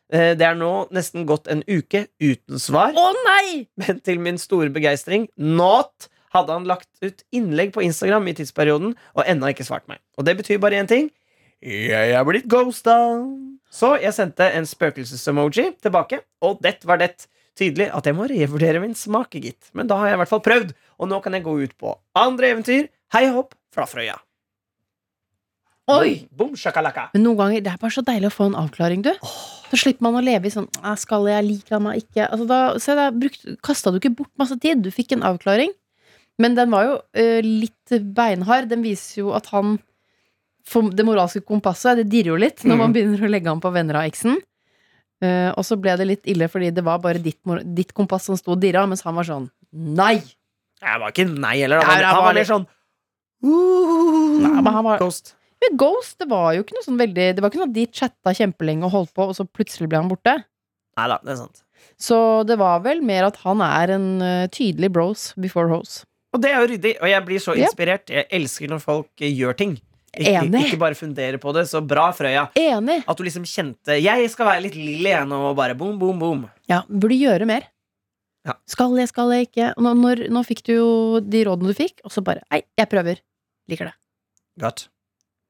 Eh, 0.08 0.32
det 0.38 0.46
er 0.46 0.56
nå 0.56 0.86
nesten 0.94 1.26
gått 1.28 1.50
en 1.52 1.60
uke 1.68 2.06
uten 2.22 2.62
svar. 2.62 2.96
Å 2.96 3.08
nei! 3.26 3.66
Men 3.80 4.00
til 4.04 4.22
min 4.24 4.40
store 4.40 4.72
begeistring, 4.72 5.28
not, 5.36 6.08
hadde 6.32 6.54
han 6.54 6.68
lagt 6.68 6.88
ut 7.04 7.24
innlegg 7.34 7.74
på 7.74 7.84
Instagram 7.84 8.30
i 8.30 8.36
tidsperioden 8.40 8.94
og 9.16 9.22
ennå 9.24 9.52
ikke 9.52 9.66
svart 9.68 9.88
meg. 9.90 10.00
Og 10.16 10.24
det 10.28 10.38
betyr 10.40 10.60
bare 10.62 10.80
én 10.80 10.88
ting. 10.88 11.10
Jeg 11.64 12.12
er 12.14 12.26
blitt 12.28 12.48
ghosta. 12.48 12.94
Så 13.68 13.96
jeg 14.00 14.14
sendte 14.16 14.46
en 14.56 14.68
spøkelses-emoji 14.68 15.74
tilbake, 15.84 16.22
og 16.40 16.62
det 16.64 16.78
var 16.88 17.02
det. 17.02 17.26
Tydelig 17.58 17.88
at 17.90 18.06
jeg 18.06 18.14
må 18.14 18.28
revurdere 18.30 18.78
min 18.78 18.94
smak, 18.94 19.32
gitt. 19.34 19.72
Men 19.74 19.88
da 19.90 19.96
har 19.98 20.12
jeg 20.12 20.14
i 20.14 20.18
hvert 20.20 20.30
fall 20.30 20.44
prøvd, 20.46 20.68
og 21.02 21.08
nå 21.10 21.18
kan 21.24 21.34
jeg 21.34 21.42
gå 21.42 21.56
ut 21.58 21.72
på 21.74 21.96
andre 22.14 22.52
eventyr. 22.54 22.86
Hei 23.10 23.24
hopp 23.34 23.57
fra 23.74 23.86
Frøya. 23.88 24.16
Oi! 25.88 26.26
Boom, 26.36 26.52
shakalaka. 26.58 27.06
Men 27.14 27.22
noen 27.24 27.38
ganger, 27.40 27.62
det 27.64 27.70
er 27.72 27.78
bare 27.80 27.94
så 27.94 28.02
deilig 28.04 28.28
å 28.28 28.34
få 28.34 28.46
en 28.50 28.56
avklaring, 28.60 29.00
du. 29.06 29.10
Så 29.70 29.78
slipper 29.80 30.04
man 30.04 30.18
å 30.18 30.24
leve 30.24 30.48
i 30.48 30.52
sånn 30.52 30.66
jeg 30.74 31.00
Skal 31.00 31.28
jeg, 31.30 31.46
liker 31.46 31.76
han 31.78 31.84
meg 31.86 32.02
ikke? 32.02 32.26
Altså, 32.28 32.44
da 32.48 32.58
se, 32.82 32.96
da 32.98 33.06
brukt, 33.12 33.46
kasta 33.64 33.92
du 33.94 33.96
ikke 34.00 34.12
bort 34.18 34.32
masse 34.40 34.58
tid. 34.60 34.82
Du 34.84 34.90
fikk 34.92 35.14
en 35.16 35.24
avklaring. 35.28 35.72
Men 36.38 36.54
den 36.58 36.70
var 36.70 36.84
jo 36.86 36.98
uh, 37.00 37.40
litt 37.44 37.94
beinhard. 38.14 38.68
Den 38.70 38.84
viser 38.84 39.22
jo 39.24 39.32
at 39.36 39.48
han 39.54 39.78
for 40.68 40.90
Det 40.92 41.00
moralske 41.08 41.40
kompasset 41.48 41.96
det 42.02 42.10
dirrer 42.12 42.34
jo 42.34 42.36
litt 42.36 42.60
når 42.68 42.74
Mm. 42.76 42.80
man 42.82 42.92
begynner 42.92 43.22
å 43.24 43.30
legge 43.32 43.48
an 43.48 43.60
på 43.64 43.70
venner 43.72 43.96
av 44.02 44.04
eksen. 44.10 44.36
Uh, 45.24 45.48
og 45.56 45.64
så 45.64 45.78
ble 45.80 45.94
det 45.96 46.04
litt 46.06 46.28
ille 46.28 46.46
fordi 46.52 46.68
det 46.76 46.84
var 46.84 47.00
bare 47.00 47.18
ditt, 47.24 47.40
ditt 47.74 47.94
kompass 47.96 48.28
som 48.28 48.36
sto 48.36 48.52
og 48.52 48.60
dirra, 48.60 48.84
mens 48.86 49.00
han 49.08 49.16
var 49.16 49.24
sånn 49.24 49.48
Nei! 49.72 50.18
Jeg 50.78 51.00
var 51.00 51.10
ikke 51.10 51.24
nei 51.32 51.56
heller. 51.62 51.80
Han, 51.82 52.04
var 52.04 52.20
var 52.20 52.28
mer 52.28 52.36
litt- 52.42 52.52
sånn 52.52 52.68
uh, 53.44 54.38
Nei, 54.42 54.60
men 54.62 54.72
han 54.72 54.84
var- 54.84 55.02
Ghost. 55.02 55.34
Men 55.58 55.76
Ghost, 55.76 56.18
det 56.22 56.28
var 56.30 56.52
jo 56.54 56.62
ikke 56.62 56.76
noe 56.76 56.86
sånn 56.86 57.00
veldig 57.00 57.24
Det 57.34 57.42
var 57.42 57.50
ikke 57.50 57.58
noe 57.58 57.66
at 57.66 57.74
de 57.74 57.86
chatta 57.90 58.30
kjempelenge 58.30 58.86
og 58.86 58.92
holdt 58.94 59.14
på, 59.16 59.26
og 59.26 59.34
så 59.34 59.46
plutselig 59.46 59.88
ble 59.90 59.98
han 59.98 60.10
borte. 60.10 60.36
Nei 60.98 61.08
da, 61.10 61.18
det 61.24 61.34
er 61.34 61.40
sant. 61.40 61.64
Så 61.98 62.18
det 62.46 62.58
var 62.60 62.80
vel 62.84 63.02
mer 63.02 63.26
at 63.26 63.40
han 63.42 63.62
er 63.64 63.94
en 63.96 64.06
uh, 64.22 64.46
tydelig 64.54 64.90
bros 64.94 65.32
before 65.38 65.70
hose. 65.72 66.04
Og 66.34 66.42
det 66.42 66.52
er 66.52 66.60
jo 66.62 66.70
ryddig, 66.74 66.94
og 67.00 67.08
jeg 67.08 67.24
blir 67.26 67.42
så 67.42 67.54
inspirert. 67.56 68.10
Jeg 68.12 68.28
elsker 68.38 68.70
når 68.70 68.82
folk 68.84 69.22
eh, 69.24 69.32
gjør 69.32 69.56
ting. 69.58 69.78
Ikke, 70.12 70.42
Enig. 70.42 70.60
ikke 70.68 70.80
bare 70.80 70.96
fundere 70.98 71.38
på 71.40 71.52
det. 71.56 71.64
Så 71.70 71.80
bra, 71.84 72.08
Frøya. 72.16 72.48
Enig! 72.58 73.00
At 73.08 73.18
du 73.18 73.24
liksom 73.26 73.46
kjente 73.48 73.96
Jeg 74.00 74.28
skal 74.32 74.48
være 74.50 74.64
litt 74.66 74.76
lille 74.78 75.10
igjen, 75.12 75.32
og 75.36 75.56
bare 75.58 75.76
boom, 75.78 75.96
boom, 76.00 76.20
boom. 76.20 76.44
Ja, 76.70 76.82
burde 76.88 77.18
gjøre 77.18 77.48
mer. 77.48 77.68
Ja. 78.46 78.54
Skal 78.70 78.94
jeg, 78.96 79.10
skal 79.10 79.32
jeg 79.34 79.48
ikke? 79.48 79.72
Nå, 79.80 79.92
når, 79.98 80.26
nå 80.32 80.42
fikk 80.46 80.62
du 80.68 80.72
jo 80.74 80.90
de 81.24 81.42
rådene 81.48 81.72
du 81.72 81.76
fikk, 81.76 81.98
og 82.06 82.12
så 82.14 82.22
bare 82.24 82.44
Nei, 82.52 82.62
jeg 82.78 82.90
prøver. 82.92 83.20
Liker 83.68 83.90
det. 83.90 83.96
Godt. 84.60 84.86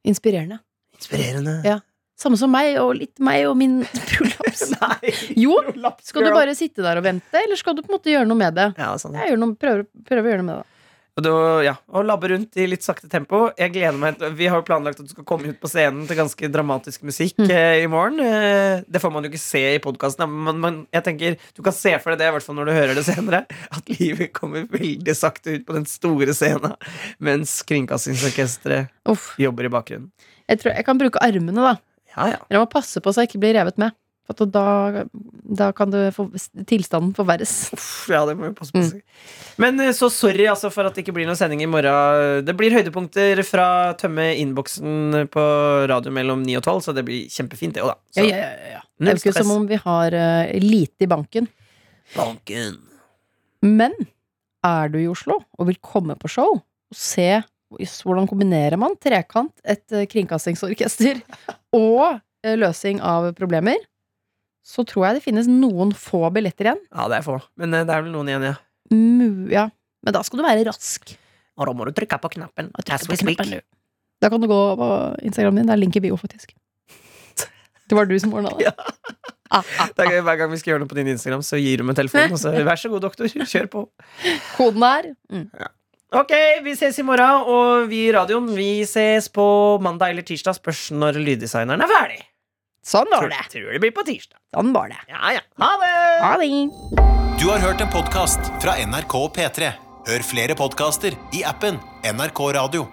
Inspirerende. 0.08 0.58
Inspirerende. 0.98 1.60
Ja. 1.66 1.78
Samme 2.18 2.38
som 2.40 2.50
meg, 2.50 2.74
og 2.82 2.96
litt 2.98 3.20
meg 3.22 3.44
og 3.46 3.54
min 3.60 3.76
prolaps. 4.10 4.64
Nei. 4.74 5.12
Jo, 5.38 5.60
Prolaps 5.68 6.10
Skal 6.10 6.26
du 6.26 6.32
bare 6.34 6.56
sitte 6.58 6.82
der 6.82 6.98
og 6.98 7.06
vente, 7.06 7.38
eller 7.38 7.58
skal 7.58 7.76
du 7.78 7.84
på 7.84 7.92
en 7.92 7.98
måte 7.98 8.10
gjøre 8.10 8.26
noe 8.26 8.40
med 8.40 8.58
det? 8.58 8.72
Ja, 8.80 8.90
er. 8.96 9.20
Jeg 9.30 9.38
noe, 9.38 9.54
prøver, 9.58 9.86
prøver 10.08 10.26
å 10.26 10.32
gjøre 10.34 10.42
noe 10.42 10.50
med 10.50 10.58
det. 10.64 10.74
Og, 11.18 11.22
da, 11.26 11.30
ja, 11.66 11.72
og 11.90 12.04
labbe 12.06 12.28
rundt 12.30 12.54
i 12.62 12.68
litt 12.70 12.84
sakte 12.86 13.08
tempo. 13.10 13.48
Jeg 13.58 13.72
gleder 13.74 13.96
meg 13.98 14.20
Vi 14.38 14.46
har 14.46 14.60
jo 14.60 14.66
planlagt 14.68 15.00
at 15.02 15.08
du 15.08 15.10
skal 15.10 15.24
komme 15.26 15.50
ut 15.50 15.56
på 15.58 15.66
scenen 15.66 16.04
til 16.06 16.14
ganske 16.20 16.50
dramatisk 16.54 17.02
musikk 17.08 17.40
Mm. 17.42 17.50
eh, 17.50 17.82
i 17.82 17.88
morgen. 17.90 18.20
Eh, 18.22 18.84
det 18.86 19.00
får 19.02 19.10
man 19.12 19.26
jo 19.26 19.30
ikke 19.32 19.40
se 19.42 19.62
i 19.74 19.80
podkasten, 19.82 20.30
men, 20.30 20.60
men 20.62 20.76
jeg 20.94 21.04
tenker 21.08 21.36
du 21.56 21.62
kan 21.66 21.74
se 21.74 21.96
for 21.98 22.14
deg 22.14 22.20
det, 22.22 22.28
i 22.30 22.34
hvert 22.36 22.46
fall 22.46 22.54
når 22.60 22.70
du 22.70 22.72
hører 22.76 22.94
det 22.94 23.04
senere. 23.08 23.40
At 23.74 23.90
livet 23.98 24.30
kommer 24.36 24.68
veldig 24.70 25.16
sakte 25.18 25.56
ut 25.58 25.66
på 25.66 25.74
den 25.74 25.86
store 25.90 26.30
scenen, 26.38 26.76
mens 27.18 27.56
Kringkastingsorkesteret 27.66 28.88
jobber 29.42 29.66
i 29.66 29.72
bakgrunnen. 29.74 30.10
Jeg, 30.48 30.60
tror, 30.62 30.72
jeg 30.78 30.86
kan 30.86 30.98
bruke 31.02 31.20
armene, 31.22 31.52
da. 31.72 31.74
Ja, 32.16 32.28
ja. 32.36 32.38
Dere 32.48 32.62
må 32.62 32.70
passe 32.70 33.02
på 33.04 33.12
så 33.12 33.24
jeg 33.24 33.32
ikke 33.32 33.42
blir 33.42 33.58
revet 33.58 33.78
med. 33.78 33.92
For 34.28 34.44
da, 34.44 35.04
da 35.56 35.70
kan 35.72 35.88
du 35.88 35.96
få, 36.12 36.26
tilstanden 36.68 37.14
forverres. 37.16 37.70
Uff, 37.72 38.08
ja, 38.12 38.20
det 38.28 38.34
må 38.36 38.50
vi 38.50 38.56
passe 38.58 38.74
på. 38.74 38.82
Mm. 38.84 39.00
Men 39.64 39.80
eh, 39.80 39.94
så 39.96 40.10
sorry 40.12 40.44
altså 40.52 40.68
for 40.72 40.88
at 40.88 40.96
det 40.96 41.06
ikke 41.06 41.14
blir 41.16 41.28
noen 41.28 41.38
sending 41.38 41.62
i 41.64 41.70
morgen. 41.70 42.44
Det 42.44 42.54
blir 42.58 42.76
høydepunkter 42.76 43.40
fra 43.48 43.68
tømme 44.00 44.28
innboksen 44.42 45.24
på 45.32 45.46
radio 45.88 46.12
mellom 46.12 46.44
9 46.44 46.58
og 46.60 46.66
12, 46.66 46.84
så 46.84 46.96
det 46.98 47.06
blir 47.08 47.32
kjempefint, 47.32 47.78
det 47.78 47.86
òg, 47.86 47.94
da. 47.94 47.98
Så, 48.18 48.28
ja, 48.28 48.44
ja, 48.44 48.76
ja. 48.76 48.84
Det 48.98 49.14
er 49.14 49.16
jo 49.16 49.24
ikke 49.24 49.36
som 49.40 49.56
om 49.56 49.66
vi 49.70 49.80
har 49.80 50.20
uh, 50.20 50.52
lite 50.60 51.06
i 51.06 51.10
banken. 51.10 51.48
Banken. 52.12 52.78
Men 53.64 53.96
er 54.66 54.92
du 54.92 55.00
i 55.00 55.08
Oslo 55.08 55.40
og 55.56 55.70
vil 55.70 55.80
komme 55.80 56.18
på 56.20 56.30
show 56.30 56.58
og 56.58 56.96
se 56.96 57.30
hvordan 57.68 58.28
kombinerer 58.28 58.80
man 58.80 58.94
trekant, 58.96 59.52
et 59.60 59.84
eh, 59.92 60.06
kringkastingsorkester 60.08 61.20
og 61.76 62.20
løsning 62.56 63.02
av 63.04 63.32
problemer, 63.36 63.76
så 64.66 64.84
tror 64.86 65.08
jeg 65.08 65.18
det 65.18 65.24
finnes 65.24 65.48
noen 65.50 65.94
få 65.96 66.22
billetter 66.34 66.70
igjen. 66.70 66.82
Ja, 66.92 67.08
det 67.10 67.20
er 67.20 67.26
få. 67.26 67.38
Men 67.60 67.76
eh, 67.76 67.86
det 67.88 67.94
er 67.94 68.04
vel 68.04 68.12
noen 68.14 68.30
igjen, 68.30 68.46
ja. 68.50 68.56
Mu 68.94 69.48
ja. 69.52 69.68
Men 70.04 70.14
da 70.14 70.22
skal 70.24 70.40
du 70.40 70.46
være 70.46 70.66
rask. 70.68 71.16
Og 71.58 71.66
da 71.66 71.74
må 71.74 71.88
du 71.88 71.92
trykke 71.96 72.20
på 72.22 72.30
knappen. 72.36 72.70
Trykke 72.78 73.10
på 73.10 73.18
knappen. 73.24 73.60
Da 74.22 74.30
kan 74.30 74.42
du 74.42 74.48
gå 74.50 74.60
på 74.78 74.90
Instagramen 75.26 75.62
din. 75.62 75.70
Det 75.70 75.74
er 75.74 75.82
link 75.82 75.96
i 75.98 76.04
bio, 76.04 76.18
faktisk. 76.20 76.54
Det 77.88 77.96
var 77.96 78.08
du 78.08 78.14
som 78.20 78.34
ordna 78.36 78.52
det. 78.58 78.68
Ja. 78.68 78.74
Ah, 79.48 79.64
ah, 79.80 79.88
er 80.04 80.20
Hver 80.20 80.36
gang 80.36 80.50
vi 80.52 80.60
skal 80.60 80.74
gjøre 80.74 80.84
noe 80.84 80.90
på 80.90 80.98
din 80.98 81.08
Instagram, 81.08 81.42
så 81.46 81.56
gir 81.56 81.80
du 81.80 81.86
meg 81.88 81.96
telefonen. 81.96 82.36
Og 82.36 82.40
så, 82.42 82.52
Vær 82.52 82.80
så 82.80 82.90
god, 82.92 83.06
doktor. 83.06 83.30
Kjør 83.32 83.68
på. 83.72 83.84
Koden 84.58 84.84
er 84.84 85.12
mm. 85.32 85.46
Ok, 86.18 86.32
vi 86.64 86.72
ses 86.76 86.98
i 87.00 87.04
morgen, 87.04 87.48
og 87.52 87.88
vi 87.90 88.06
i 88.06 88.12
radioen 88.16 88.46
Vi 88.56 88.84
ses 88.88 89.28
på 89.32 89.44
mandag 89.84 90.14
eller 90.14 90.24
tirsdag. 90.24 90.56
Spørs 90.60 90.88
når 90.92 91.20
lyddesigneren 91.20 91.84
er 91.84 91.90
ferdig. 91.90 92.20
Sånn 92.88 93.08
var 93.12 93.20
Tror, 93.26 93.32
det. 93.34 93.44
tror 93.52 93.72
det 93.74 93.80
blir 93.82 93.92
på 93.92 94.04
tirsdag. 94.08 94.38
Sånn 94.56 94.72
var 94.72 94.88
det. 94.88 94.96
Ja, 95.12 95.34
ja. 95.36 95.42
Ha 95.60 95.72
det! 95.82 95.90
Ha 96.24 96.36
det. 96.40 96.48
Du 97.38 97.44
har 97.50 97.60
hørt 97.60 97.82
en 97.84 97.90
podkast 97.92 98.48
fra 98.62 98.78
NRK 98.80 99.18
P3. 99.36 99.72
Hør 100.08 100.24
flere 100.24 100.56
podkaster 100.56 101.12
i 101.36 101.44
appen 101.44 101.76
NRK 102.08 102.40
Radio. 102.56 102.86